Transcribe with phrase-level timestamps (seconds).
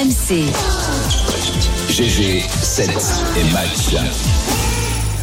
[0.00, 0.48] RMC.
[1.90, 2.88] GG, 7
[3.36, 3.92] et match.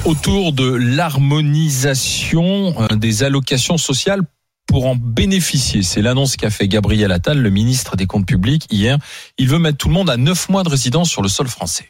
[0.05, 4.21] autour de l'harmonisation euh, des allocations sociales
[4.67, 5.81] pour en bénéficier.
[5.81, 8.99] C'est l'annonce qu'a fait Gabriel Attal, le ministre des Comptes publics, hier.
[9.39, 11.89] Il veut mettre tout le monde à 9 mois de résidence sur le sol français.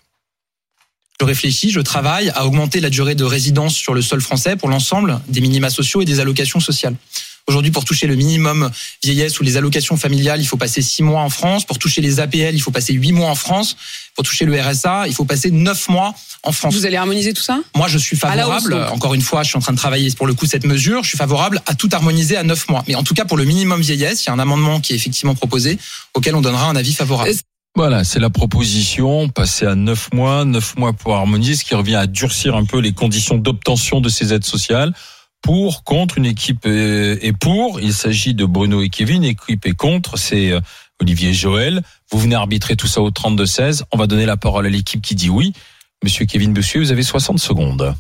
[1.20, 4.70] Je réfléchis, je travaille à augmenter la durée de résidence sur le sol français pour
[4.70, 6.96] l'ensemble des minima sociaux et des allocations sociales.
[7.48, 8.70] Aujourd'hui, pour toucher le minimum
[9.02, 11.64] vieillesse ou les allocations familiales, il faut passer six mois en France.
[11.64, 13.78] Pour toucher les APL, il faut passer huit mois en France.
[14.16, 16.74] Pour toucher le RSA, il faut passer neuf mois en France.
[16.74, 17.60] Vous allez harmoniser tout ça?
[17.74, 18.74] Moi, je suis favorable.
[18.74, 18.92] hausse.
[18.92, 21.04] Encore une fois, je suis en train de travailler pour le coup cette mesure.
[21.04, 22.84] Je suis favorable à tout harmoniser à neuf mois.
[22.88, 24.98] Mais en tout cas, pour le minimum vieillesse, il y a un amendement qui est
[24.98, 25.80] effectivement proposé,
[26.16, 27.32] auquel on donnera un avis favorable.
[27.78, 31.96] Voilà, c'est la proposition, passer à 9 mois, 9 mois pour harmoniser, ce qui revient
[31.96, 34.94] à durcir un peu les conditions d'obtention de ces aides sociales.
[35.42, 37.80] Pour, contre, une équipe est pour.
[37.80, 39.24] Il s'agit de Bruno et Kevin.
[39.24, 40.60] Équipe est contre, c'est euh,
[41.00, 41.82] Olivier et Joël.
[42.12, 43.84] Vous venez arbitrer tout ça au 32-16.
[43.92, 45.54] On va donner la parole à l'équipe qui dit oui.
[46.04, 47.96] Monsieur Kevin Bossuet, vous avez 60 secondes.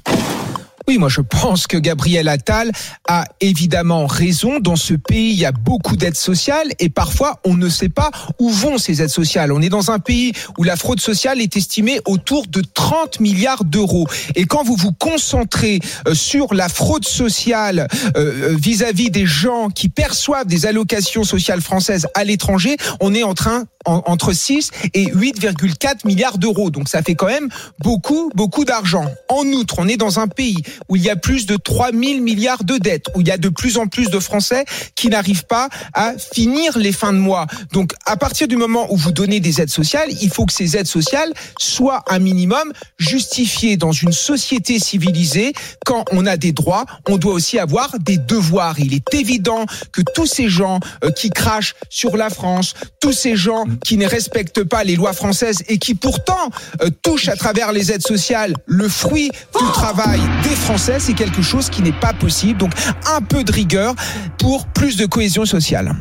[0.89, 2.71] Oui, moi je pense que Gabriel Attal
[3.09, 4.61] a évidemment raison.
[4.61, 8.09] Dans ce pays, il y a beaucoup d'aides sociales et parfois on ne sait pas
[8.39, 9.51] où vont ces aides sociales.
[9.51, 13.65] On est dans un pays où la fraude sociale est estimée autour de 30 milliards
[13.65, 14.07] d'euros.
[14.35, 19.67] Et quand vous vous concentrez euh, sur la fraude sociale euh, euh, vis-à-vis des gens
[19.67, 24.71] qui perçoivent des allocations sociales françaises à l'étranger, on est en train en- entre 6
[24.93, 26.69] et 8,4 milliards d'euros.
[26.71, 27.49] Donc ça fait quand même
[27.79, 29.05] beaucoup, beaucoup d'argent.
[29.27, 30.55] En outre, on est dans un pays
[30.89, 33.37] où il y a plus de 3 000 milliards de dettes, où il y a
[33.37, 37.47] de plus en plus de Français qui n'arrivent pas à finir les fins de mois.
[37.71, 40.77] Donc à partir du moment où vous donnez des aides sociales, il faut que ces
[40.77, 45.53] aides sociales soient un minimum justifiées dans une société civilisée.
[45.85, 48.79] Quand on a des droits, on doit aussi avoir des devoirs.
[48.79, 53.35] Il est évident que tous ces gens euh, qui crachent sur la France, tous ces
[53.35, 56.49] gens qui ne respectent pas les lois françaises et qui pourtant
[56.81, 61.41] euh, touchent à travers les aides sociales le fruit du travail des Français, c'est quelque
[61.41, 62.59] chose qui n'est pas possible.
[62.59, 62.73] Donc
[63.05, 63.95] un peu de rigueur
[64.37, 65.95] pour plus de cohésion sociale.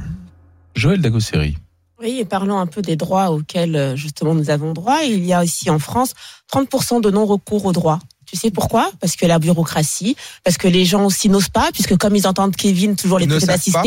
[0.75, 1.57] Joël Dagosseri.
[2.03, 5.05] Oui, et parlons un peu des droits auxquels euh, justement nous avons droit.
[5.05, 6.15] Il y a aussi en France
[6.53, 8.01] 30% de non-recours aux droits.
[8.27, 8.91] Tu sais pourquoi?
[8.99, 12.57] Parce que la bureaucratie, parce que les gens aussi n'osent pas, puisque comme ils entendent
[12.57, 13.85] Kevin toujours les ne trucs savent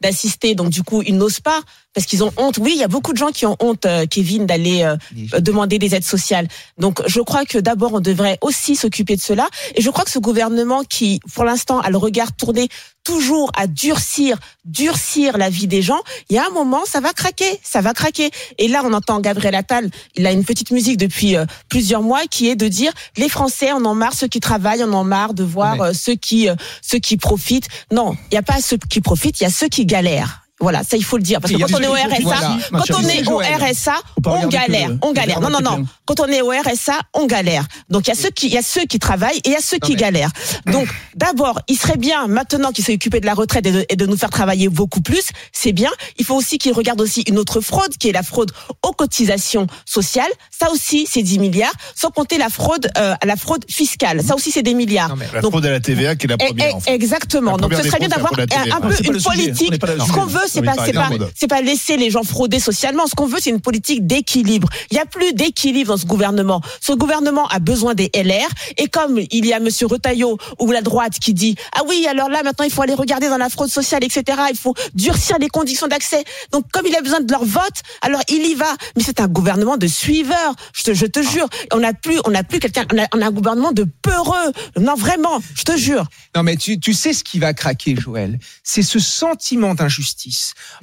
[0.00, 1.60] d'assister, donc du coup ils n'osent pas
[1.94, 2.58] parce qu'ils ont honte.
[2.58, 5.78] Oui, il y a beaucoup de gens qui ont honte, euh, Kevin, d'aller euh, demander
[5.78, 6.46] des aides sociales.
[6.78, 9.48] Donc je crois que d'abord on devrait aussi s'occuper de cela.
[9.74, 12.68] Et je crois que ce gouvernement qui, pour l'instant, a le regard tourné
[13.08, 17.14] toujours à durcir, durcir la vie des gens, il y a un moment, ça va
[17.14, 18.30] craquer, ça va craquer.
[18.58, 22.26] Et là, on entend Gabriel Attal, il a une petite musique depuis euh, plusieurs mois
[22.30, 25.32] qui est de dire les Français en ont marre, ceux qui travaillent en ont marre
[25.32, 27.68] de voir euh, ceux qui euh, ceux qui profitent.
[27.90, 30.47] Non, il n'y a pas ceux qui profitent, il y a ceux qui galèrent.
[30.60, 33.08] Voilà, ça il faut le dire parce que quand on est au RSA, quand on
[33.08, 33.38] est au.
[33.38, 33.94] RSA,
[34.26, 35.40] on galère, on galère.
[35.40, 37.64] Non non non, quand on est au RSA, on galère.
[37.90, 39.56] Donc il y a ceux qui il y a ceux qui travaillent et il y
[39.56, 40.30] a ceux qui galèrent.
[40.66, 43.96] Donc d'abord, il serait bien maintenant qu'il s'est occupé de la retraite et de, et
[43.96, 45.90] de nous faire travailler beaucoup plus, c'est bien.
[46.18, 48.50] Il faut aussi qu'il regarde aussi une autre fraude qui est la fraude
[48.82, 50.30] aux cotisations sociales.
[50.50, 54.22] Ça aussi, c'est 10 milliards, sans compter la fraude euh, la fraude fiscale.
[54.24, 55.10] Ça aussi, c'est des milliards.
[55.10, 56.66] Non, mais La Donc, fraude à la TVA qui est la Eh, première.
[56.70, 56.94] eh, en fait.
[56.94, 57.52] Exactement.
[57.52, 58.80] La Donc ce serait bien d'avoir un, TVA.
[58.80, 59.74] peu une politique.
[59.84, 61.30] Ce qu'on veut, c'est pas, c'est pas, exemple.
[61.34, 63.06] c'est pas laisser les gens frauder socialement.
[63.06, 64.68] Ce qu'on veut, c'est une politique d'équilibre.
[64.90, 66.60] Il y a plus d'équilibre dans ce gouvernement.
[66.80, 68.48] Ce gouvernement a besoin des LR.
[68.76, 72.28] Et comme il y a Monsieur Retailleau ou la droite qui dit ah oui alors
[72.28, 74.38] là maintenant il faut aller regarder dans la fraude sociale etc.
[74.50, 76.24] Il faut durcir les conditions d'accès.
[76.52, 78.74] Donc comme il a besoin de leur vote, alors il y va.
[78.96, 80.54] Mais c'est un gouvernement de suiveurs.
[80.72, 81.48] Je te, je te jure.
[81.72, 82.86] On n'a plus, on n'a plus quelqu'un.
[82.92, 84.52] On a, on a un gouvernement de peureux.
[84.78, 85.40] Non vraiment.
[85.54, 86.06] Je te jure.
[86.34, 88.38] Non, mais tu, tu sais ce qui va craquer, Joël?
[88.62, 90.37] C'est ce sentiment d'injustice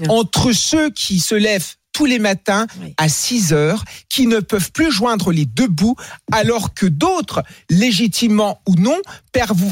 [0.10, 2.94] Entre ceux qui se lèvent tous les matins Oui.
[2.98, 5.96] à 6 heures, qui ne peuvent plus joindre les deux bouts,
[6.34, 8.98] alors que d'autres, légitimement ou non,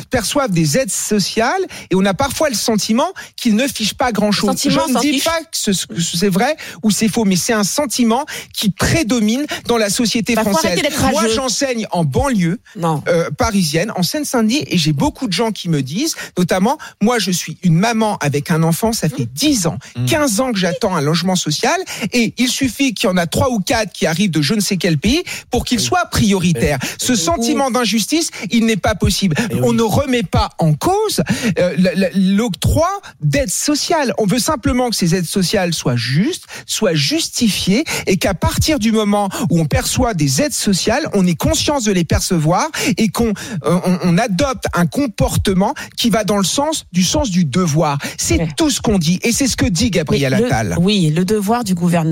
[0.09, 4.50] perçoivent des aides sociales et on a parfois le sentiment qu'ils ne fichent pas grand-chose.
[4.51, 5.23] Je Sentiment, ne dis fiche.
[5.25, 9.46] pas que ce- que c'est vrai ou c'est faux, mais c'est un sentiment qui prédomine
[9.67, 10.79] dans la société Bah, française.
[11.11, 13.03] Moi, j'enseigne en banlieue Non.
[13.08, 17.31] euh, parisienne, en Seine-Saint-Denis, et j'ai beaucoup de gens qui me disent, notamment, moi je
[17.31, 19.78] suis une maman avec un enfant, ça fait 10 ans,
[20.08, 21.79] 15 ans que j'attends un logement social,
[22.14, 24.60] et il suffit qu'il y en a trois ou quatre qui arrivent de je ne
[24.62, 26.80] sais quel pays pour qu'il soit prioritaire.
[27.00, 29.36] Ce sentiment d'injustice, il n'est pas possible.
[29.64, 31.22] On ne remet pas en cause
[31.60, 31.76] euh,
[32.16, 32.90] l'octroi
[33.22, 34.14] d'aides sociales.
[34.18, 38.92] On veut simplement que ces aides sociales soient justes, soient justifiées, et qu'à partir du
[38.92, 43.30] moment où on perçoit des aides sociales, on ait conscience de les percevoir et qu'on
[43.66, 47.98] euh, on, on adopte un comportement qui va dans le sens du sens du devoir.
[48.18, 48.50] C'est Ouais.
[48.58, 50.76] tout ce qu'on dit, et c'est ce que dit Gabriel le- Attal.
[50.80, 52.03] oui, le devoir du gouvernement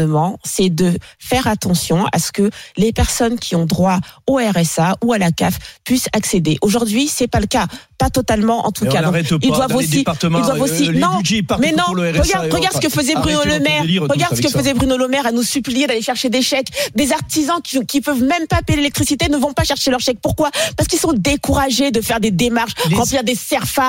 [0.44, 5.14] c'est de faire attention à ce que les personnes qui ont droit au RSA ou
[5.14, 6.58] à la CAF puissent accéder.
[6.62, 7.68] Aujourd'hui, c'est pas le cas,
[8.02, 9.02] pas totalement en tout Mais cas.
[9.08, 11.20] on Donc, ils doivent les aussi, ils doivent euh, aussi, non,
[11.60, 14.58] mais non, regarde, regarde ce que faisait Bruno Le Maire, regarde ce que ça.
[14.60, 16.70] faisait Bruno Le Maire à nous supplier d'aller chercher des chèques.
[16.96, 20.20] Des artisans qui, qui peuvent même pas payer l'électricité ne vont pas chercher leurs chèques.
[20.22, 20.50] Pourquoi?
[20.78, 23.36] Parce qu'ils sont découragés de faire des démarches, Les- remplir des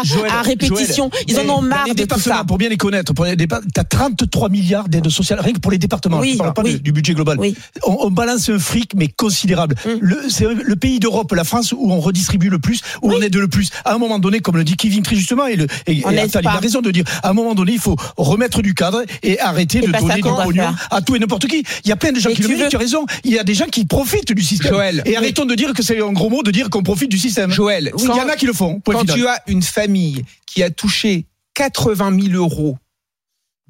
[0.04, 1.10] Joël, à répétition.
[1.12, 2.44] Joël, Ils en ont marre les de tout départements, ça.
[2.44, 6.18] Pour bien les connaître, départ- t'as 33 milliards d'aides sociales rien que pour les départements.
[6.18, 6.74] Oui, je parle pas oui.
[6.74, 7.38] du, du budget global.
[7.38, 7.56] Oui.
[7.84, 9.74] On, on balance un fric mais considérable.
[9.86, 10.14] Mm.
[10.28, 13.48] C'est le pays d'Europe, la France, où on redistribue le plus, où on aide le
[13.48, 13.70] plus.
[13.84, 16.04] À un moment donné, comme le dit Kevin très justement, et, le, et, il
[16.46, 19.80] a raison de dire, à un moment donné, il faut remettre du cadre et arrêter
[19.80, 21.64] de donner du pognon à tout et n'importe qui.
[21.84, 23.06] Il y a plein de gens qui le tu méritent, veux- tu as raison.
[23.24, 24.72] Il y a des gens qui profitent du système.
[24.72, 25.02] Joël.
[25.04, 27.50] et arrêtons de dire que c'est un gros mot de dire qu'on profite du système.
[27.50, 28.80] Joël, Il y en a qui le font.
[28.84, 29.16] Quand final.
[29.16, 32.76] tu as une famille qui a touché 80 000 euros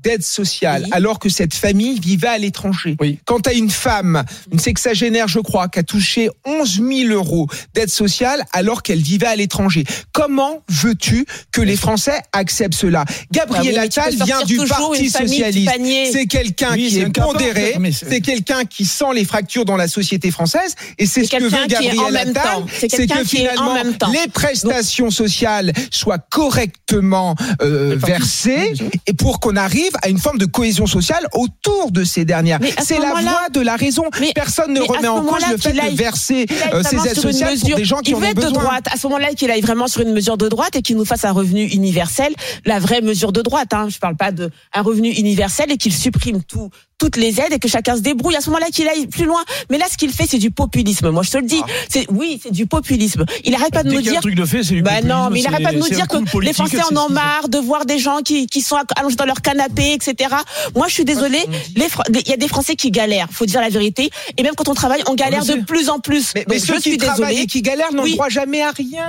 [0.02, 0.90] d'aide sociale Oui.
[0.92, 2.96] alors que cette famille vivait à l'étranger.
[3.00, 3.18] Oui.
[3.24, 7.46] Quand tu as une femme, une sexagénaire je crois, qui a touché 11 000 euros
[7.74, 13.04] d'aide sociale alors qu'elle vivait à l'étranger, comment veux-tu que les Français acceptent cela?
[13.30, 15.70] Gabriel Ah oui, Attal vient du Parti Socialiste.
[16.12, 17.26] C'est quelqu'un Oui, qui est à part.
[17.32, 21.36] pondéré, c'est- quelqu'un qui sent les fractures dans la société française et c'est ce que
[21.38, 22.64] quelqu'un veut est Gabriel Attal.
[22.78, 23.76] C'est que est finalement
[24.12, 28.74] les prestations sociales soient correctement euh, versées
[29.06, 32.58] et pour qu'on arrive à une forme de cohésion sociale autour de ces dernières.
[32.78, 34.04] Ce C'est la voie de la raison.
[34.20, 36.96] Mais- Personne ne remet en cause le fait qu'il aille- de verser aille euh, ces
[37.08, 38.62] aides sociales pour des gens qui il en veut ont être de besoin.
[38.62, 38.84] droite.
[38.92, 41.24] À ce moment-là, qu'il aille vraiment sur une mesure de droite et qu'il nous fasse
[41.24, 42.32] un revenu universel,
[42.64, 43.72] la vraie mesure de droite.
[43.74, 43.88] Hein.
[43.90, 47.58] Je parle pas de un revenu universel et qu'il supprime tout, toutes les aides et
[47.58, 48.36] que chacun se débrouille.
[48.36, 49.42] À ce moment-là, qu'il aille plus loin.
[49.70, 51.10] Mais là, ce qu'il fait, c'est du populisme.
[51.10, 51.60] Moi, je te le dis.
[51.88, 53.24] C'est oui, c'est du populisme.
[53.44, 54.18] Il arrête pas de Dès nous dire.
[54.18, 56.38] un truc de fait, du Bah non, mais il arrête pas de nous dire que
[56.40, 59.40] les Français en ont marre de voir des gens qui, qui sont allongés dans leur
[59.42, 60.30] canapé, etc.
[60.74, 61.44] Moi, je suis désolée.
[61.88, 63.28] Fran- Il y a des Français qui galèrent.
[63.30, 64.10] Faut dire la vérité.
[64.38, 66.32] Et même quand on travaille, on galère le de plus en plus.
[66.34, 68.12] Mais, Donc, mais ceux je qui suis travaillent et qui galèrent n'ont Oui.
[68.14, 69.06] droit jamais à rien.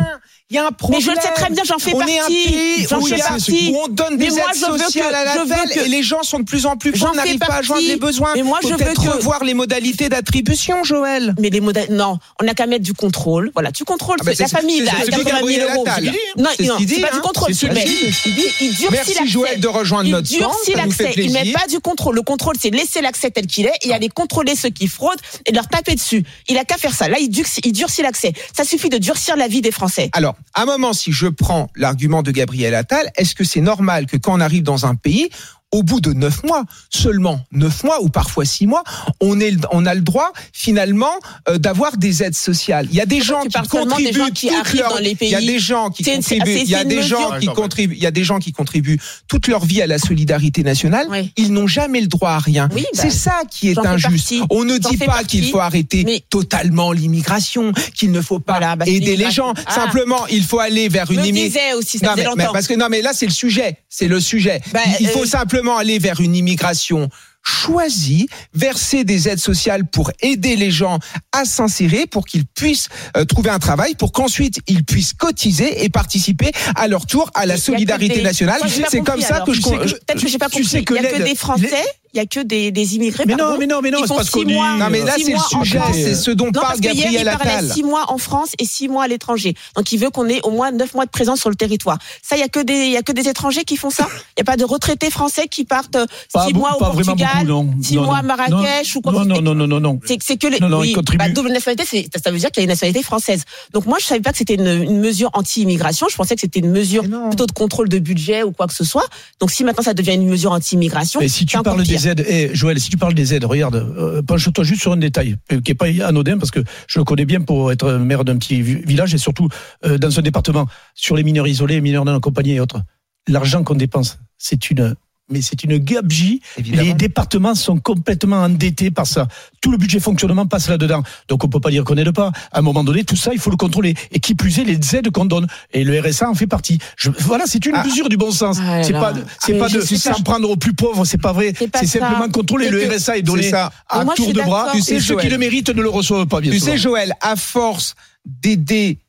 [0.49, 1.01] Il y a un Mais problème.
[1.01, 2.13] je le sais très bien, j'en fais on partie.
[2.13, 3.71] est un pays J'en où, fais partie.
[3.73, 5.85] où on donne Mais des moi, aides je veux que- sociales à je veux que-
[5.85, 8.33] et les gens sont de plus en plus pauvres, n'arrivent pas à joindre les besoins.
[8.35, 11.33] Mais moi, je veux que- revoir les modalités d'attribution, Joël.
[11.39, 13.49] Mais les modèles, non, on n'a qu'à mettre du contrôle.
[13.53, 15.67] Voilà, tu contrôles Ah bah, la famille là, ce à que dit 80 000 Gabriel
[15.73, 15.83] euros.
[15.87, 16.03] Attal.
[16.37, 16.49] Non, non,
[16.87, 17.15] c'est pas hein.
[17.15, 17.53] du contrôle.
[17.55, 19.27] C'est ce Il durcit Merci l'accès.
[19.27, 20.51] Joël de rejoindre notre camp.
[20.63, 21.13] Fait l'accès.
[21.17, 22.15] Il met pas du contrôle.
[22.15, 25.51] Le contrôle, c'est laisser l'accès tel qu'il est et aller contrôler ceux qui fraudent et
[25.51, 26.23] leur taper dessus.
[26.47, 27.07] Il a qu'à faire ça.
[27.07, 28.33] Là, il durcit, il durcit l'accès.
[28.55, 30.09] Ça suffit de durcir la vie des Français.
[30.13, 34.05] Alors, à un moment, si je prends l'argument de Gabriel Attal, est-ce que c'est normal
[34.05, 35.29] que quand on arrive dans un pays,
[35.73, 38.83] au bout de neuf mois, seulement neuf mois ou parfois six mois,
[39.19, 41.11] on, est, on a le droit finalement
[41.49, 42.87] euh, d'avoir des aides sociales.
[42.91, 45.17] Il y a des gens qui des contribuent gens qui toute arrivent leur- dans les
[45.19, 46.59] Il y a des gens qui contribuent.
[46.63, 47.95] Il y a des gens qui contribuent.
[47.95, 51.07] Il y a des gens qui contribuent toute leur vie à la solidarité nationale.
[51.09, 51.31] Oui.
[51.37, 52.69] Ils n'ont jamais le droit à rien.
[52.73, 54.33] Oui, bah, c'est ça qui est injuste.
[54.51, 58.75] On ne dit pas qu'il faut arrêter Mais- totalement l'immigration, qu'il ne faut pas Voilà,
[58.75, 59.53] bah, aider les gens.
[59.65, 59.71] Ah.
[59.73, 61.77] Simplement, il faut aller vers une immigration.
[61.79, 64.19] aussi, ça Non mais, mais parce que non mais là c'est le sujet, c'est le
[64.19, 64.61] sujet.
[64.71, 67.09] Bah, il, il faut euh, simplement aller vers une immigration
[67.45, 70.99] choisie, verser des aides sociales pour aider les gens
[71.33, 72.87] à s'insérer, pour qu'ils puissent
[73.17, 77.45] euh, trouver un travail, pour qu'ensuite ils puissent cotiser et participer à leur tour à
[77.45, 78.61] la solidarité des- nationale.
[78.89, 79.47] C'est comme ça alors.
[79.47, 79.61] que je.
[79.61, 80.63] Peut-être que j'ai pas compris.
[80.71, 81.83] il y a que des Français,
[82.13, 83.23] il y a que des, des immigrés.
[83.25, 84.53] Mais non, mais non, mais non, qui c'est font pas ce qu'on six dit.
[84.53, 87.05] mois- Non mais là c'est le sujet, c'est ce dont Non, parle parce que hier,
[87.11, 89.55] Gabriel il parlait six mois en France et six mois à l'étranger.
[89.75, 91.97] Donc, il veut qu'on ait au moins neuf mois de présence sur le territoire.
[92.21, 94.07] Ça, il y a que des, il y a que des étrangers qui font ça?
[94.37, 97.47] Il y a pas de retraités français qui partent euh, Pas six mois au Portugal,
[97.47, 98.21] beaucoup, six Non, mois à.
[98.21, 99.99] Marrakech ou quoi non, non, non, non, non, non.
[100.05, 102.65] C'est que les Non, non, oui, bah, double nationalité, ça veut dire qu'il y a
[102.65, 103.43] une nationalité française.
[103.73, 106.07] Donc moi, je savais pas que c'était une, une mesure anti-immigration.
[106.09, 108.83] Je pensais que c'était une mesure plutôt de contrôle de budget ou quoi que ce
[108.83, 109.05] soit.
[109.39, 111.83] Donc si maintenant ça devient une mesure anti-immigration, Mais si tu parles.
[112.07, 115.35] Aides, eh, Joël, si tu parles des aides, regarde, euh, penche-toi juste sur un détail
[115.51, 118.37] euh, qui est pas anodin parce que je le connais bien pour être maire d'un
[118.37, 119.47] petit vi- village et surtout
[119.85, 122.81] euh, dans ce département sur les mineurs isolés, les mineurs non accompagnés et autres.
[123.27, 124.95] L'argent qu'on dépense, c'est une
[125.29, 126.41] mais c'est une gabegie.
[126.57, 126.83] Évidemment.
[126.83, 129.27] Les départements sont complètement endettés par ça.
[129.61, 131.01] Tout le budget fonctionnement passe là-dedans.
[131.29, 132.31] Donc on peut pas dire qu'on n'aide pas.
[132.51, 133.95] À un moment donné, tout ça, il faut le contrôler.
[134.11, 135.47] Et qui plus est, les aides qu'on donne.
[135.71, 136.77] Et le RSA en fait partie.
[136.97, 137.83] Je, voilà, c'est une Ah.
[137.85, 138.57] mesure du bon sens.
[138.61, 141.05] Ah c'est pas, de- c'est Mais pas je de s'en prendre aux plus pauvres.
[141.05, 141.53] C'est pas vrai.
[141.75, 142.69] C'est simplement contrôler.
[142.69, 143.71] Le RSA est donné C'est ça.
[143.89, 144.69] à moi, je tour de bras.
[144.73, 146.71] Et Tu sais, ceux qui le méritent ne le reçoivent pas, bien Tu souvent.
[146.73, 148.99] sais, Joël, à force d'aider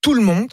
[0.00, 0.50] tout le monde,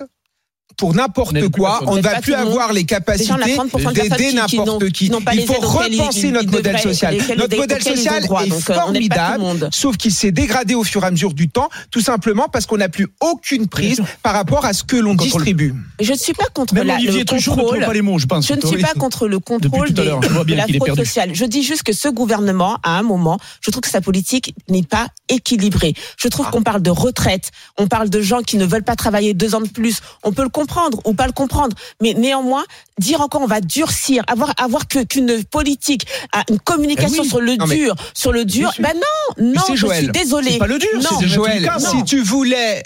[0.77, 5.12] pour n'importe quoi, on ne va plus avoir les capacités 30% de d'aider n'importe qui.
[5.34, 7.17] Il faut repenser notre modèle social.
[7.38, 11.50] Notre modèle social est formidable, sauf qu'il s'est dégradé au fur et à mesure du
[11.50, 15.13] temps, tout simplement parce qu'on n'a plus aucune prise par rapport à ce que l'on
[15.15, 15.74] distribue.
[16.01, 17.79] Je ne suis pas contre la, le contrôle.
[17.86, 18.46] pas les mots, je pense.
[18.48, 21.32] Je ne suis pas contre le contrôle des- de la fraude sociale.
[21.34, 24.84] Je dis juste que ce gouvernement, à un moment, je trouve que sa politique n'est
[24.84, 25.94] pas équilibrée.
[26.17, 26.29] Je Ah.
[26.29, 29.55] trouve qu'on parle de retraite, on parle de gens qui ne veulent pas travailler deux
[29.55, 30.00] ans de plus.
[30.24, 30.65] On peut le comprendre
[31.06, 32.64] ou pas le comprendre, mais néanmoins,
[33.00, 36.06] dire encore on va durcir, avoir avoir que qu'une politique,
[36.50, 37.30] une communication Eh oui.
[37.30, 38.72] sur le Non, dur, sur le dur.
[38.80, 40.52] Ben non, non, je Joël, suis désolée.
[40.52, 42.84] C'est pas le dur, c'est Joël, si tu voulais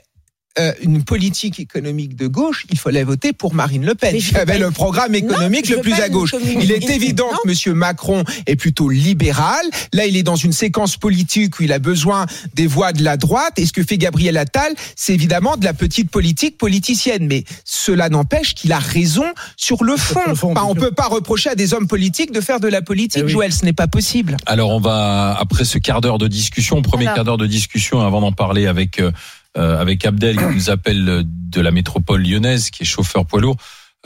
[0.58, 4.58] euh, une politique économique de gauche, il fallait voter pour Marine Le Pen, qui avait
[4.58, 6.34] le programme économique le plus à gauche.
[6.60, 7.38] Il est évident non.
[7.44, 9.64] que Monsieur Macron est plutôt libéral.
[9.94, 12.26] Là, il est dans une séquence politique où il a besoin
[12.56, 13.54] des voix de la droite.
[13.58, 17.28] Et ce que fait Gabriel Attal, c'est évidemment de la petite politique politicienne.
[17.28, 19.26] Mais cela n'empêche qu'il a raison
[19.56, 20.20] sur le fond.
[20.28, 20.82] le fond, Enfin, bien on sûr.
[20.90, 23.22] peut pas reprocher à des hommes politiques de faire de la politique.
[23.22, 23.32] Eh oui.
[23.32, 24.36] Joël, ce n'est pas possible.
[24.46, 27.16] Alors on va après ce quart d'heure de discussion, premier Alors.
[27.16, 29.12] quart d'heure de discussion, avant d'en parler avec euh,
[29.58, 33.42] euh, avec Abdel qui nous appelle euh, de la métropole lyonnaise, qui est chauffeur poids
[33.42, 33.58] lourd.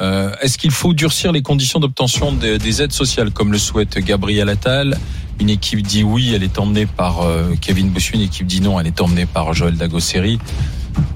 [0.01, 3.97] Euh, Est-ce qu'il faut durcir les conditions d'obtention des, des aides sociales comme le souhaite
[3.99, 4.97] Gabriel Attal?
[5.39, 8.79] Une équipe dit oui, elle est emmenée par euh, Kevin Bossuet, une équipe dit non,
[8.79, 10.39] elle est emmenée par Joël Dagosseri.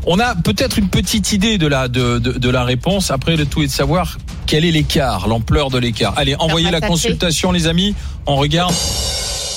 [0.06, 3.12] On a peut-être une petite idée de la de, de, de la réponse.
[3.12, 4.18] Après, le tout est de savoir
[4.48, 6.14] quel est l'écart, l'ampleur de l'écart.
[6.18, 7.96] Allez, envoyez la consultation, les amis.
[8.26, 8.74] On regarde.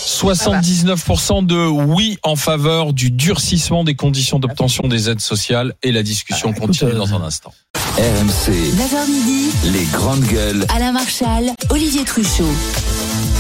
[0.07, 6.03] 79% de oui en faveur du durcissement des conditions d'obtention des aides sociales et la
[6.03, 7.53] discussion écoute, continue euh, dans un instant.
[7.97, 10.65] RMC, 9h midi, les grandes gueules.
[10.75, 12.45] Alain Marchal, Olivier Truchot.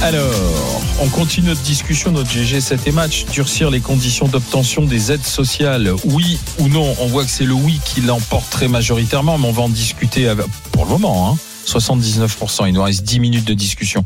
[0.02, 3.25] Alors, on continue notre discussion, notre GG 7 et match.
[3.33, 7.52] Durcir les conditions d'obtention des aides sociales, oui ou non On voit que c'est le
[7.55, 11.31] oui qui l'emporte très majoritairement, mais on va en discuter avec- pour le moment.
[11.33, 11.37] Hein,
[11.67, 14.05] 79%, il nous reste 10 minutes de discussion.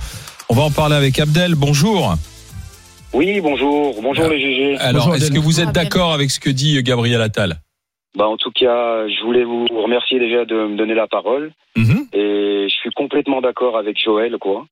[0.48, 2.16] On va en parler avec Abdel, bonjour.
[3.14, 3.94] Oui, bonjour.
[4.02, 4.76] Bonjour les GG.
[4.78, 7.54] Alors, est-ce que vous êtes d'accord avec ce que dit Gabriel Attal
[8.16, 11.52] Bah, en tout cas, je voulais vous remercier déjà de me donner la parole.
[11.76, 12.08] Mhm.
[12.12, 14.66] Et je suis complètement d'accord avec Joël, quoi.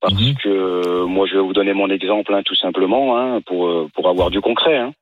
[0.00, 0.34] Parce Mhm.
[0.42, 3.88] que euh, moi, je vais vous donner mon exemple, hein, tout simplement, hein, pour, euh,
[3.94, 4.76] pour avoir du concret.
[4.78, 4.92] Hein.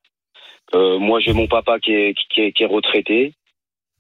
[0.74, 3.32] Euh, moi, j'ai mon papa qui est, qui est, qui est retraité.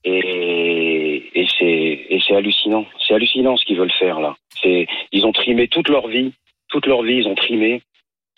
[0.06, 2.84] Et, et c'est et c'est hallucinant.
[3.06, 4.36] C'est hallucinant ce qu'ils veulent faire, là.
[4.62, 6.32] C'est Ils ont trimé toute leur vie.
[6.68, 7.80] Toute leur vie, ils ont trimé.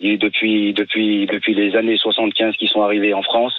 [0.01, 3.55] Et depuis, depuis, depuis les années 75 qui sont arrivés en France.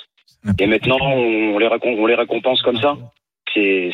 [0.60, 2.96] Et maintenant, on les, on les récompense comme ça.
[3.54, 3.92] C'est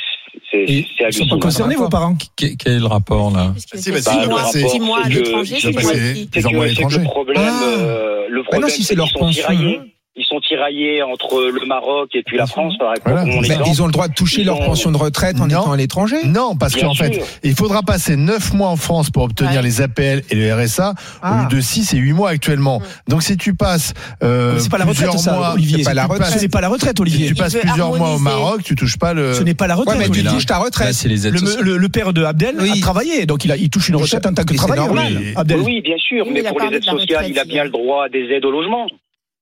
[0.52, 1.40] c'est- Et c'est Ils sont pas hallucinant.
[1.40, 4.44] concernés, vos parents Quel est le rapport là Puisque Si, c'est bah, six si, mois,
[4.46, 6.30] c'est- six mois à l'étranger, six mois ici.
[6.34, 7.64] C'est que, le problème, Ah.
[7.78, 9.42] euh, le Bah non, problème, si c'est c'est leur qu'ils sont pension.
[9.48, 9.80] tiraillés.
[10.16, 13.10] Ils sont tiraillés entre le Maroc et puis la France, par exemple.
[13.48, 13.64] Voilà.
[13.66, 15.62] ils ont le droit de toucher Ils leur ont- pension de retraite en Non.
[15.62, 16.18] étant à l'étranger.
[16.26, 19.62] Non, parce qu'en fait, il faudra passer 9 mois en France pour obtenir Ouais.
[19.64, 20.94] les APL et le RSA, au
[21.24, 21.48] Ah.
[21.50, 22.80] lieu de 6 et 8 mois actuellement.
[23.08, 25.78] Donc si tu passes euh, Mais C'est pas la retraite, plusieurs ça, mois, Olivier.
[25.80, 26.38] c'est pas la Tu passes- retraite.
[26.38, 27.28] Ce n'est pas la retraite, si Olivier.
[27.30, 28.20] tu passes plusieurs mois au.
[28.20, 29.34] Maroc, tu touches pas le.
[29.34, 29.98] Ce n'est pas la Ouais, retraite.
[29.98, 30.30] mais tu Olivier.
[30.32, 30.94] touches ta retraite.
[31.06, 31.64] les Le, sociales.
[31.64, 32.72] le- le père de Abdel Oui.
[32.78, 34.86] a travaillé, donc il, a, il touche une retraite en tant que travailleur.
[34.86, 35.18] normal.
[35.20, 35.60] Oui, Abdel.
[35.62, 38.26] Oui, bien sûr, mais pour les aides sociales, il a bien le droit à des
[38.32, 38.86] aides au logement,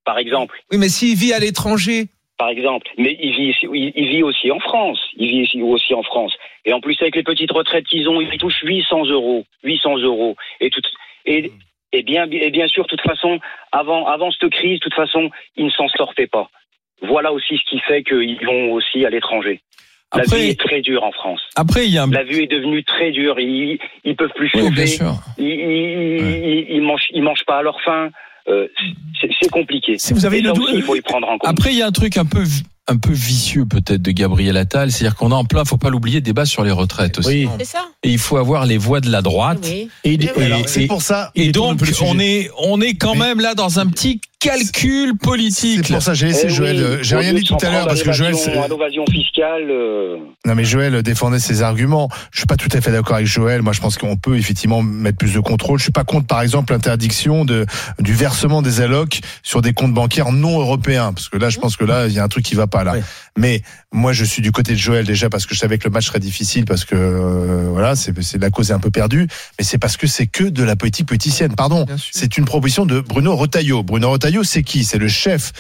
[0.06, 0.60] par exemple.
[0.72, 2.06] Oui, mais s'il vit à l'étranger,
[2.38, 2.88] Par exemple.
[2.98, 5.00] Mais il vit, ici- il, il vit aussi en France.
[5.16, 6.34] Il vit ici- aussi en France.
[6.66, 9.46] Et en plus, avec les petites retraites qu'ils ont, ils touchent 800 euros.
[9.64, 10.36] 800 euros.
[10.60, 10.82] Et tout,
[11.26, 11.52] et,
[11.92, 13.40] et bien, et bien sûr, de toute façon,
[13.72, 16.50] avant, avant cette crise, de toute façon, ils ne s'en sortaient pas.
[17.04, 19.62] Voilà aussi ce qui fait qu'ils vont aussi à l'étranger.
[20.16, 21.42] La Après- vie est très dure en France.
[21.56, 22.10] Après, il y a un.
[22.12, 23.40] La vie est devenue très dure.
[23.40, 24.88] Ils, ils peuvent plus Oui, bien chauffer.
[24.88, 25.14] sûr.
[25.38, 28.10] Ils, ils, ils, ils mangent, ils mangent pas à leur faim.
[28.50, 28.68] Euh,
[29.20, 29.98] c'est c'est compliqué.
[29.98, 31.50] Si vous avez Et aussi, il faut y prendre en compte.
[31.50, 32.44] Après, il y a un truc un peu
[32.88, 36.20] un peu vicieux peut-être de Gabriel Attal, c'est-à-dire qu'on a en plein, faut pas l'oublier,
[36.20, 37.46] débat sur les retraites aussi.
[37.46, 37.50] Oui.
[37.60, 39.60] C'est ça Et il faut avoir les voix de la droite.
[39.64, 39.88] Oui.
[40.04, 41.32] Et et- Alors, et- c'est pour ça.
[41.36, 43.20] Et Il détourne un donc, le on est, on est quand Oui.
[43.20, 45.86] même là dans un petit calcul politique.
[45.86, 46.76] C'est pour ça, j'ai laissé Eh Joël.
[46.78, 48.34] oui, euh, J'ai rien dit tout à l'heure parce que Joël.
[48.36, 49.70] à l'évasion fiscale.
[49.70, 52.10] euh, Non mais Joël défendait ses arguments.
[52.32, 53.62] Je suis pas tout à fait d'accord avec Joël.
[53.62, 55.78] Moi, je pense qu'on peut effectivement mettre plus de contrôle.
[55.78, 57.66] Je suis pas contre, par exemple, l'interdiction de
[58.00, 61.78] du versement des allocs sur des comptes bancaires non européens, parce que là, je pense
[61.78, 62.96] que là, il y a un truc qui va pas là.
[63.38, 63.62] Mais
[63.94, 66.08] moi, je suis du côté de Joël déjà parce que je savais que le match
[66.08, 69.28] serait difficile, parce que euh, voilà, c'est la cause est un peu perdue.
[69.58, 71.56] Mais c'est parce que c'est que de la politique politicienne.
[71.56, 73.84] Pardon, c'est une proposition de Bruno Retailleau.
[73.84, 74.84] Bruno Retailleau c'est qui?
[74.84, 75.54] C'est le chef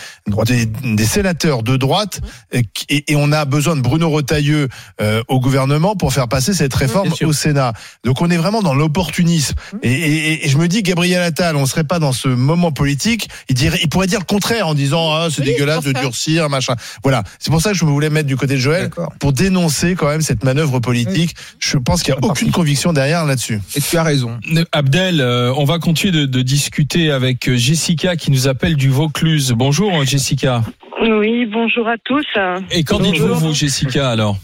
[0.45, 4.67] des, des sénateurs de droite et, on a besoin de Bruno Retailleau
[5.01, 7.73] euh, au gouvernement pour faire passer cette réforme au Sénat.
[8.03, 9.55] Donc on est vraiment dans l'opportunisme.
[9.83, 13.29] Et, et- et je me dis, Gabriel Attal, on serait pas dans ce moment politique.
[13.49, 16.49] Il dirait, il pourrait dire le contraire en disant, ah, c'est Oui, dégueulasse de durcir,
[16.49, 16.75] machin.
[17.03, 17.23] Voilà.
[17.39, 18.89] C'est pour ça que je voulais mettre du côté de Joël
[19.19, 21.35] pour dénoncer quand même cette manœuvre politique.
[21.59, 23.59] Je pense qu'il y a aucune conviction derrière là-dessus.
[23.75, 24.39] Et tu as raison.
[24.71, 28.89] Abdel, euh, on va continuer de, de discuter avec euh, Jessica qui nous appelle du
[28.89, 29.53] Vaucluse.
[29.55, 30.63] Bonjour euh, Jessica.
[31.01, 32.25] Oui, bonjour à tous.
[32.71, 34.37] Et qu'en dites-vous, vous, Jessica, alors?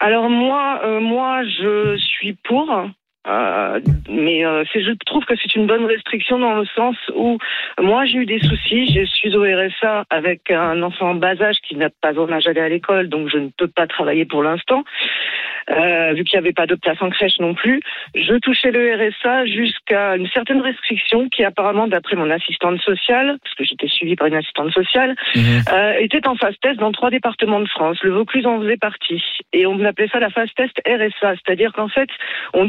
[0.00, 2.68] Alors moi, euh, moi, je suis pour.
[3.26, 7.38] Euh, mais euh, je trouve que c'est une bonne restriction dans le sens où
[7.80, 11.56] moi j'ai eu des soucis, je suis au RSA avec un enfant en bas âge
[11.66, 14.42] qui n'a pas en âge d'aller à l'école, donc je ne peux pas travailler pour
[14.42, 14.84] l'instant,
[15.70, 17.80] euh, vu qu'il n'y avait pas de place en crèche non plus.
[18.14, 23.54] Je touchais le RSA jusqu'à une certaine restriction qui apparemment, d'après mon assistante sociale, parce
[23.54, 27.60] que j'étais suivie par une assistante sociale, euh, était en phase test dans trois départements
[27.60, 27.98] de France.
[28.02, 29.22] Le Vaucluse en faisait partie.
[29.52, 31.34] Et on appelait ça la phase test RSA.
[31.36, 32.08] C'est-à-dire qu'en fait,
[32.52, 32.66] on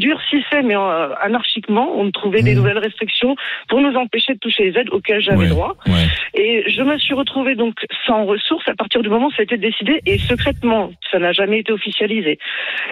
[0.64, 2.58] mais euh, anarchiquement, on trouvait des Mhm.
[2.58, 3.36] nouvelles restrictions
[3.68, 5.48] pour nous empêcher de toucher les aides auxquelles j'avais Ouais.
[5.48, 5.76] droit.
[5.86, 6.06] Ouais.
[6.34, 7.74] Et je me suis retrouvée donc
[8.06, 10.90] sans ressources à partir du moment où ça a été décidé et secrètement.
[11.10, 12.38] Ça n'a jamais été officialisé.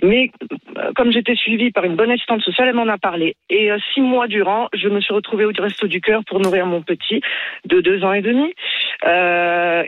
[0.02, 0.30] Mais
[0.78, 3.36] euh, comme j'étais suivie par une bonne assistante sociale, elle m'en a parlé.
[3.50, 6.66] Et euh, six mois durant, je me suis retrouvée au Resto du Cœur pour nourrir
[6.66, 7.20] mon petit
[7.66, 8.52] de deux ans et demi.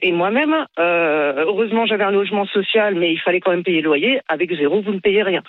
[0.03, 4.21] Et moi-même, heureusement, j'avais un logement social, mais il fallait quand même payer le loyer.
[4.29, 5.43] Avec zéro, vous ne payez rien.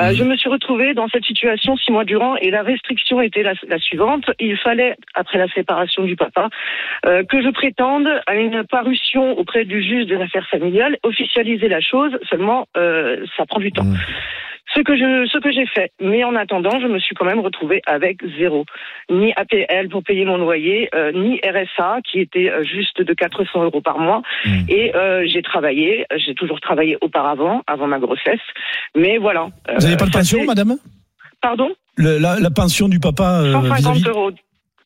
[0.00, 3.42] Euh, Je me suis retrouvée dans cette situation six mois durant, et la restriction était
[3.42, 4.30] la, la suivante.
[4.38, 6.48] Il fallait, après la séparation du papa,
[7.06, 11.80] euh, que je prétende à une parution auprès du juge des affaires familiales, officialiser la
[11.80, 12.12] chose.
[12.30, 13.84] Seulement, euh, ça prend du temps.
[13.84, 13.96] Mmh.
[14.74, 15.92] Ce que je, ce que j'ai fait.
[16.02, 18.64] Mais en attendant, je me suis quand même retrouvée avec zéro.
[19.08, 23.80] Ni APL pour payer mon loyer, euh, ni RSA qui était juste de 400 euros
[23.80, 24.22] par mois.
[24.44, 24.50] Mm.
[24.68, 28.40] Et euh, j'ai travaillé, j'ai toujours travaillé auparavant, avant ma grossesse.
[28.96, 29.48] Mais voilà.
[29.68, 30.74] Vous n'avez Euh, pas de pension, madame?
[31.46, 34.30] Pardon Le- la, la pension du papa euh, 150 vis-à-vis euros.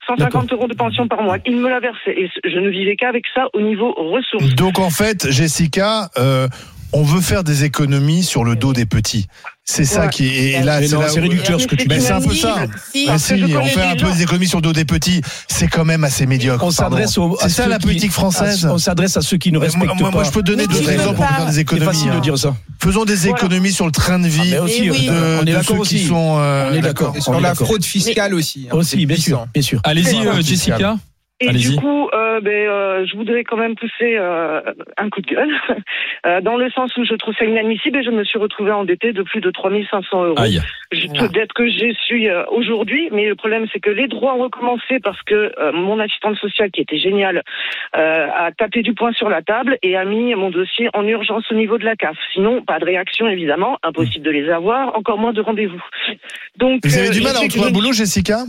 [0.06, 1.38] 150 euros de pension par mois.
[1.46, 2.10] Il me l'a versé.
[2.10, 4.54] Et je ne vivais qu'avec ça au niveau ressources.
[4.56, 6.48] Donc en fait, Jessica, euh,
[6.92, 9.26] on veut faire des économies sur le dos des petits.
[9.64, 10.52] C'est ça qui est.
[10.60, 12.04] Et là, c'est c'est où- réducteur ce que tu Mais dis.
[12.04, 12.56] c'est un peu ça.
[12.92, 13.06] Si.
[13.08, 15.20] Ah, si, je on fait un des peu des économies sur le dos des petits.
[15.46, 16.64] C'est quand même assez médiocre.
[16.64, 18.66] On s'adresse C'est ça la politique française.
[18.68, 20.10] On s'adresse à ceux qui ne respectent moi, pas.
[20.10, 21.86] moi, je peux donner deux exemples pour faire des C'est économies.
[21.86, 22.20] facile de hein.
[22.20, 22.56] dire ça.
[22.82, 24.66] Faisons des économies sur le train de vie on
[25.46, 26.06] est d'accord ceux qui aussi.
[26.08, 26.36] sont.
[26.40, 27.14] euh, On est d'accord.
[27.16, 27.66] Et sur On est la d'accord.
[27.68, 28.66] fraude fiscale aussi.
[28.70, 29.46] hein, Aussi, c'est bien sûr, puissant.
[29.54, 29.80] bien sûr.
[29.84, 30.96] Allez-y, euh, Jessica.
[31.42, 34.60] Et du coup, euh, ben, euh, je voudrais quand même pousser euh,
[34.98, 35.50] un coup de gueule,
[36.26, 39.12] euh, dans le sens où je trouve ça inadmissible et je me suis retrouvée endettée
[39.14, 40.38] de plus de 3500 euros.
[40.38, 40.60] Aïe.
[40.92, 44.42] Je- Peut-être que j'y suis euh, aujourd'hui, mais le problème c'est que les droits ont
[44.42, 47.42] recommencé parce que euh, mon assistante sociale, qui était géniale,
[47.96, 51.44] euh, a tapé du poing sur la table et a mis mon dossier en urgence
[51.50, 52.16] au niveau de la CAF.
[52.34, 55.82] Sinon, pas de réaction évidemment, impossible de les avoir, encore moins de rendez-vous.
[56.58, 57.92] Donc, Vous avez euh, du je mal à sais en que trouver un je- boulot,
[57.92, 58.40] Jessica?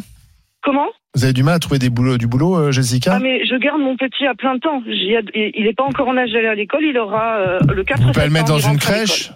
[0.64, 3.46] Comment Vous avez du mal à trouver des boulots, du boulot, euh, Jessica Ah mais
[3.46, 4.82] je garde mon petit à plein temps.
[4.86, 6.84] Il n'est pas encore en âge d'aller à l'école.
[6.84, 9.32] Il aura euh, le 4 Vous pouvez le mettre dans une crèche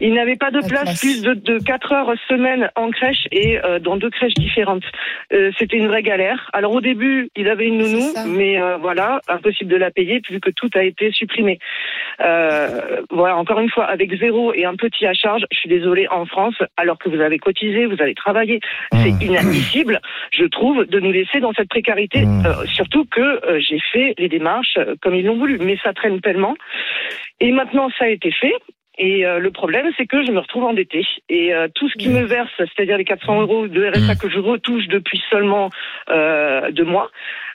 [0.00, 1.00] Il n'avait pas de place, place.
[1.00, 4.84] plus de, de 4 heures semaine en crèche et euh, dans deux crèches différentes.
[5.32, 6.50] Euh, C'était une vraie galère.
[6.52, 10.40] Alors au début, il avait une nounou, mais euh, voilà, impossible de la payer vu
[10.40, 11.58] que tout a été supprimé.
[12.20, 16.06] Euh, voilà, encore une fois, avec zéro et un petit à charge, je suis désolée,
[16.08, 18.60] en France, alors que vous avez cotisé, vous avez travaillé,
[18.92, 18.96] Mmh.
[19.02, 20.00] c'est inadmissible,
[20.32, 22.46] je trouve, de nous laisser dans cette précarité, Mmh.
[22.46, 25.92] euh, surtout que euh, j'ai fait les démarches euh, comme ils l'ont voulu, mais ça
[25.92, 26.54] traîne tellement.
[27.40, 28.54] Et maintenant, ça a été fait.
[28.98, 31.04] Et euh, le problème, c'est que je me retrouve endettée.
[31.28, 34.38] Et euh, tout ce qui me verse, c'est-à-dire les 400 euros de RSA que je
[34.38, 35.70] retouche depuis seulement
[36.10, 37.10] euh, deux mois,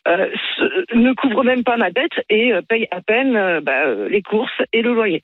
[0.07, 3.85] euh, ce- ne couvre même pas ma dette et euh, paye à peine euh, bah,
[3.85, 5.21] euh, les courses et le loyer.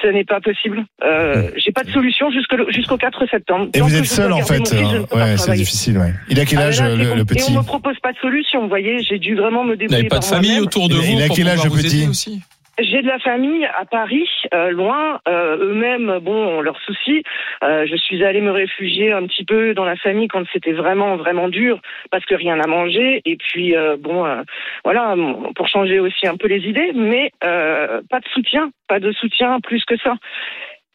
[0.00, 0.84] Ce n'est pas possible.
[1.04, 3.68] Euh, J'ai pas de solution jusqu'au 4 septembre.
[3.74, 4.56] Et Tant vous êtes seul en fait.
[4.66, 4.72] fils,
[5.12, 5.98] Ouais, c'est difficile.
[5.98, 6.12] Ouais.
[6.30, 8.62] Il a quel Ah, âge là, le, petit Et on me propose pas de solution,
[8.62, 9.00] vous voyez.
[9.02, 11.22] J'ai dû vraiment me débrouiller n'avez pas de famille autour de Il a- vous il
[11.22, 12.40] a quel âge, le petit aussi?
[12.78, 15.20] J'ai de la famille à Paris, euh, loin.
[15.28, 17.22] Euh, Eux-mêmes, bon, ont leurs soucis.
[17.62, 21.16] Euh, je suis allée me réfugier un petit peu dans la famille quand c'était vraiment,
[21.16, 21.80] vraiment dur,
[22.10, 23.20] parce que rien à manger.
[23.26, 24.42] Et puis, euh, bon, euh,
[24.84, 25.14] voilà,
[25.54, 29.60] pour changer aussi un peu les idées, mais euh, pas de soutien, pas de soutien
[29.60, 30.14] plus que ça.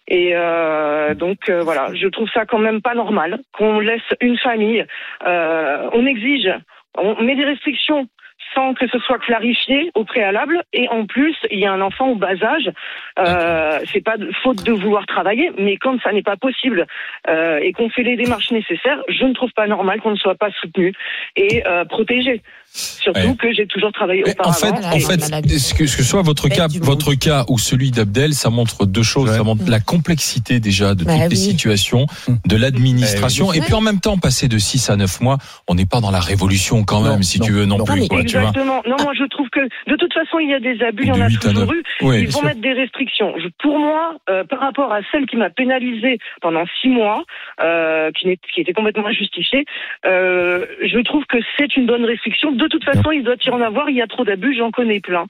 [0.08, 4.38] Et euh, donc euh, voilà, je trouve ça quand même pas normal qu'on laisse une
[4.38, 4.86] famille.
[5.26, 6.50] euh, on exige,
[6.98, 8.08] on met des restrictions
[8.54, 10.64] sans que ce soit clarifié au préalable.
[10.74, 12.72] Et en plus, il y a un enfant au bas âge.
[13.20, 16.86] Euh, c'est pas de, faute de vouloir travailler, mais quand ça n'est pas possible
[17.28, 20.36] euh, et qu'on fait les démarches nécessaires, je ne trouve pas normal qu'on ne soit
[20.36, 20.94] pas soutenu
[21.36, 22.42] et euh, protégé.
[22.78, 23.36] Surtout Ouais.
[23.40, 25.20] que j'ai toujours travaillé Mais en fait, en fait,
[25.58, 26.84] ce que, ce que soit votre cas, monde.
[26.84, 29.30] votre cas ou celui d'Abdel, ça montre deux choses.
[29.32, 29.36] Ouais.
[29.38, 32.06] Ça montre la complexité déjà de Bah toutes les situations,
[32.46, 33.58] de l'administration, Eh oui.
[33.58, 35.38] et puis en même temps, passer de 6 à 9 mois,
[35.68, 37.86] on n'est pas dans la révolution quand Non, même, si non, tu veux non, non.
[37.86, 38.02] plus.
[38.02, 38.50] mais quoi, tu vois.
[38.50, 38.84] Exactement.
[38.88, 41.12] Non, moi je trouve que de toute façon il y a des abus, il y
[41.12, 41.82] en a toujours eu.
[42.02, 42.44] Oui, Ils vont sûr.
[42.46, 43.34] mettre des restrictions.
[43.38, 47.24] Je- pour moi, euh, par rapport à celle qui m'a pénalisé pendant six mois,
[47.63, 49.66] euh, qui, était complètement injustifiée,
[50.06, 52.52] euh, je trouve que c'est une bonne restriction.
[52.52, 53.90] De toute façon, il doit y en avoir.
[53.90, 55.26] Il y a trop d'abus, j'en connais plein,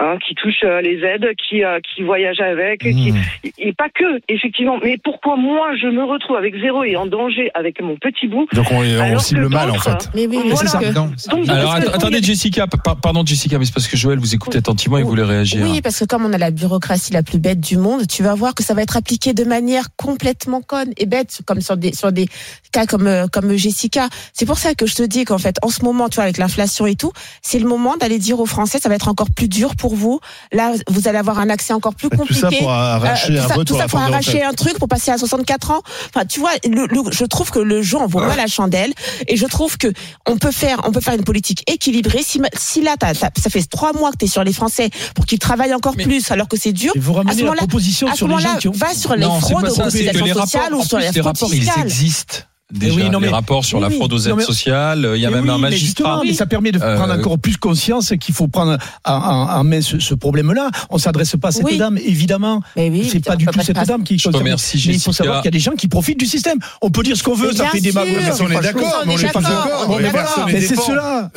[0.00, 3.16] hein, qui touchent euh, les aides, qui, euh, qui voyagent avec, qui, Mmh.
[3.58, 4.78] et pas que, effectivement.
[4.82, 8.46] Mais pourquoi moi je me retrouve avec zéro et en danger avec mon petit bout
[8.52, 10.08] Donc on, on cible que mal en fait.
[10.14, 10.68] Mais oui, mais Voilà.
[10.68, 11.10] c'est que- Non.
[11.30, 14.54] Donc, de Alors attendez Jessica, pa- pardon Jessica, mais c'est parce que Joël vous écoute
[14.56, 15.60] attentivement et voulait réagir.
[15.62, 18.34] Oui, parce que comme on a la bureaucratie la plus bête du monde, tu vas
[18.34, 21.92] voir que ça va être appliqué de manière complètement conne et bête, comme sur des
[21.92, 22.26] sur des
[22.72, 24.08] cas comme euh, comme Jessica.
[24.32, 26.38] C'est pour ça que je te dis qu'en fait, en ce moment, tu vois, avec
[26.38, 29.48] l'inflation et tout, c'est le moment d'aller dire aux Français, ça va être encore plus
[29.48, 30.20] dur pour vous.
[30.52, 32.40] Là, vous allez avoir un accès encore plus Tout compliqué.
[32.40, 34.44] ça pour arracher Euh, un tout ça, vote tout pour ça arracher retraites.
[34.48, 35.82] un truc pour passer à 64 ans.
[36.14, 38.92] Enfin, tu vois, le, le- je trouve que le jeu en vaut pas la chandelle
[39.26, 39.92] et je trouve que
[40.26, 42.22] on peut faire, on peut faire une politique équilibrée.
[42.22, 45.74] Si, là, ça fait trois mois que tu es sur les Français pour qu'ils travaillent
[45.74, 46.92] encore Mais- plus alors que c'est dur.
[46.96, 49.14] Vous À ce ramenez la moment-là- proposition À ce sur les gens moment-là, va sur
[49.14, 52.36] les Non, fraudes sociales rapports, ou sur les les fraudes rapports, ils existent.
[52.70, 55.20] Déjà, oui, non, les mais- rapports sur la fraude aux non, aides mais- sociales, il
[55.22, 55.86] y a Mais même oui, un mais magistrat.
[56.18, 58.76] justement, mais ça permet de Euh, prendre encore plus conscience qu'il faut prendre
[59.06, 60.68] en, main ce, ce problème-là.
[60.90, 61.78] On s'adresse pas à cette Oui.
[61.78, 62.60] dame, évidemment.
[62.76, 65.12] Mais oui, c'est pas du tout cette dame qui est Je remercie, Mais il faut
[65.12, 65.12] Jessica.
[65.24, 66.58] savoir qu'il y a des gens qui profitent du système.
[66.82, 67.80] On peut dire ce qu'on veut, Mais ça fait.
[67.80, 69.86] Mais on est d'accord, mais on n'est pas d'accord.
[69.88, 70.02] Mais
[70.46, 71.30] mais mais c'est cela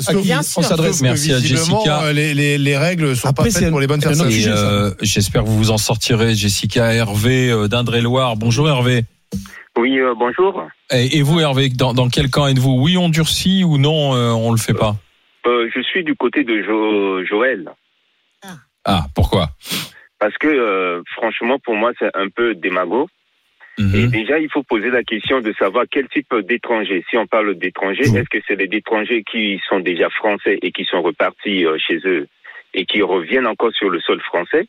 [0.58, 1.02] on s'adresse.
[1.02, 2.02] Merci à Jessica.
[2.04, 4.28] euh, Les, les, les règles sont pas faites pour les bonnes personnes.
[4.30, 8.36] Euh, j'espère que vous vous en sortirez, Jessica Hervé d'Indre-et-Loire.
[8.36, 9.06] Bonjour Hervé.
[9.78, 10.68] Oui, euh, bonjour.
[10.92, 12.78] Et, et vous Hervé, dans, dans quel camp êtes-vous?
[12.82, 14.96] Oui, on durcit ou non, euh, on le fait pas?
[15.48, 17.70] Euh, je suis du côté de Jo- Joël.
[18.84, 19.50] Ah, pourquoi?
[20.20, 23.08] Parce que, euh, franchement, pour moi, c'est un peu démago.
[23.80, 23.96] Mhm.
[23.96, 27.06] Et déjà, il faut poser la question de savoir quel type d'étrangers.
[27.10, 28.18] Si on parle d'étrangers, Mhm.
[28.18, 32.00] est-ce que c'est des étrangers qui sont déjà français et qui sont repartis euh, chez
[32.06, 32.28] eux
[32.74, 34.68] et qui reviennent encore sur le sol français?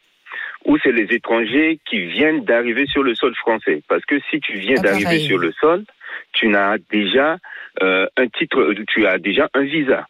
[0.65, 4.55] Ou c'est les étrangers qui viennent d'arriver sur le sol français Parce que si tu
[4.59, 5.85] viens Ah, d'arriver sur le sol,
[6.33, 7.39] tu n'as déjà
[7.83, 10.07] euh, un titre, tu as déjà un visa.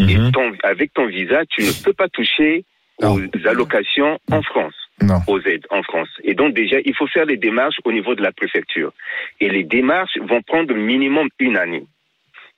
[0.00, 0.32] Et Mhm.
[0.32, 2.64] ton- avec ton visa, tu ne peux pas toucher
[3.02, 5.20] aux allocations en France, Non.
[5.28, 6.08] aux aides en France.
[6.24, 8.92] Et donc déjà, il faut faire les démarches au niveau de la préfecture.
[9.40, 11.84] Et les démarches vont prendre minimum une année.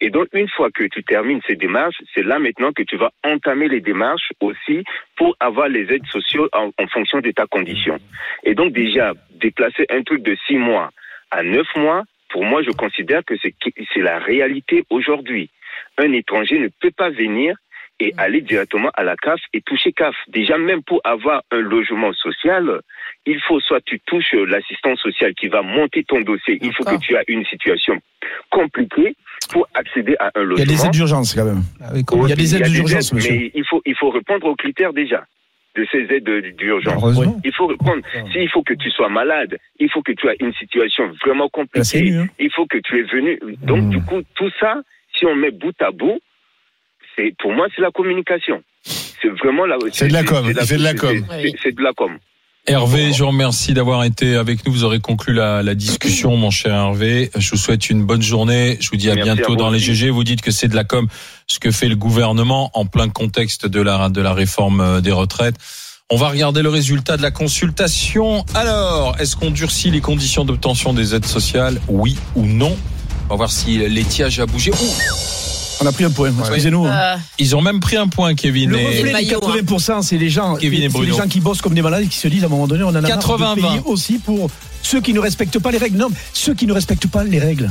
[0.01, 3.13] Et donc, une fois que tu termines ces démarches, c'est là maintenant que tu vas
[3.25, 4.85] entamer les démarches aussi
[5.17, 7.99] pour avoir les aides sociales en, en fonction de ta condition.
[8.45, 10.91] Et donc déjà, déplacer un truc de six mois
[11.31, 13.55] à neuf mois, pour moi, je considère que c'est
[13.93, 15.51] c'est la réalité aujourd'hui.
[15.99, 17.57] Un étranger ne peut pas venir
[17.99, 20.15] et aller directement à la CAF et toucher CAF.
[20.29, 22.81] Déjà, même pour avoir un logement social,
[23.33, 26.59] il faut soit tu touches l'assistance sociale qui va monter ton dossier.
[26.63, 27.95] Il faut que tu aies une situation
[28.51, 29.15] compliquée
[29.51, 30.63] pour accéder à un Il y logement.
[30.63, 31.63] a des aides d'urgence quand même.
[31.83, 33.33] Ah oui, comment- Il y a des aides d'urgence, monsieur.
[33.35, 35.25] Mais il faut, il faut répondre aux critères déjà
[35.77, 37.03] de ces aides d'urgence.
[37.45, 38.03] Il faut répondre.
[38.33, 42.13] S'il faut que tu sois malade, il faut que tu aies une situation vraiment compliquée.
[42.13, 42.27] hein.
[42.39, 43.39] Il faut que tu es venu.
[43.63, 43.91] Donc, Mm.
[43.91, 44.83] du coup, tout ça,
[45.17, 46.19] si on met bout à bout,
[47.17, 48.63] c'est pour moi, c'est la communication.
[48.83, 49.77] C'est vraiment la.
[49.93, 51.17] C'est de la com, c'est de la com.
[51.63, 52.19] C'est de la com.
[52.71, 54.73] Hervé, je vous remercie d'avoir été avec nous.
[54.73, 57.33] Vous aurez conclu la, la discussion, mon cher Hervé.
[57.37, 58.79] Je vous souhaite une bonne journée.
[58.81, 59.81] Je vous dis à Merci bientôt à dans les.
[59.81, 60.09] GG.
[60.11, 61.09] Vous dites que c'est de la com,
[61.49, 65.11] ce que fait le gouvernement en plein contexte de la, de la réforme euh, des
[65.11, 65.57] retraites.
[66.11, 68.45] On va regarder le résultat de la consultation.
[68.55, 71.81] Alors, est-ce qu'on durcit les conditions d'obtention des aides sociales?
[71.89, 72.77] Oui ou non?
[73.27, 74.71] On va voir si l'étiage a bougé.
[74.71, 74.77] Ouh,
[75.83, 76.31] On a pris un point.
[76.41, 76.85] Excusez-nous.
[76.87, 76.93] hein.
[76.93, 78.71] Euh, ils ont même pris un point, Kevin.
[78.71, 79.57] Le et- reflet des maillot, hein.
[79.57, 82.07] 80%, c'est les gens, Kevin et c'est les gens qui bossent comme des malades et
[82.07, 83.55] qui se disent à un moment donné, on en a marre 80-20.
[83.57, 84.51] de payer aussi pour
[84.83, 85.97] ceux qui ne respectent pas les règles.
[85.97, 87.71] Non, ceux qui ne respectent pas les règles.